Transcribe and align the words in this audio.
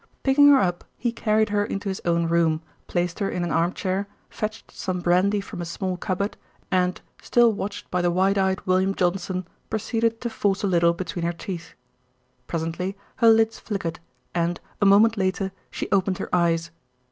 Picking 0.23 0.49
her 0.49 0.57
up 0.57 0.83
he 0.97 1.11
carried 1.11 1.49
her 1.49 1.63
into 1.63 1.87
his 1.87 2.01
own 2.05 2.25
room, 2.27 2.63
placed 2.87 3.19
her 3.19 3.29
in 3.29 3.43
an 3.43 3.51
arm 3.51 3.71
chair, 3.71 4.07
fetched 4.31 4.71
some 4.71 4.99
brandy 4.99 5.39
from 5.39 5.61
a 5.61 5.63
small 5.65 5.95
cupboard 5.95 6.37
and, 6.71 6.99
still 7.21 7.53
watched 7.53 7.91
by 7.91 8.01
the 8.01 8.09
wide 8.09 8.35
eyed 8.35 8.65
William 8.65 8.95
Johnson, 8.95 9.47
proceeded 9.69 10.19
to 10.21 10.27
force 10.27 10.63
a 10.63 10.67
little 10.67 10.93
between 10.93 11.23
her 11.23 11.31
teeth. 11.31 11.75
Presently 12.47 12.97
her 13.17 13.29
lids 13.29 13.59
flickered 13.59 13.99
and, 14.33 14.59
a 14.81 14.87
moment 14.87 15.17
later, 15.17 15.51
she 15.69 15.87
opened 15.91 16.17
her 16.17 16.33
eyes. 16.35 16.71